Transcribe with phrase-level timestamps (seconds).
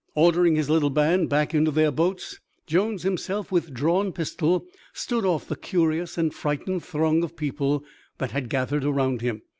[0.15, 5.47] Ordering his little band back into their boats, Jones himself with drawn pistol stood off
[5.47, 7.83] the curious and frightened throng of people
[8.17, 9.43] that had gathered around him.